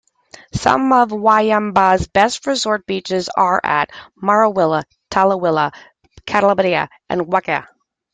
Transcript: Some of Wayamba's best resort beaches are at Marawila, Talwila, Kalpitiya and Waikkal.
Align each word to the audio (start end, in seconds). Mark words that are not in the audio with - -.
Some 0.55 0.91
of 0.93 1.09
Wayamba's 1.11 2.07
best 2.07 2.47
resort 2.47 2.87
beaches 2.87 3.29
are 3.37 3.61
at 3.63 3.91
Marawila, 4.19 4.83
Talwila, 5.11 5.71
Kalpitiya 6.25 6.87
and 7.07 7.27
Waikkal. 7.27 7.67